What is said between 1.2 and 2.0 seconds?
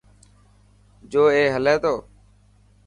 اي هلي تو.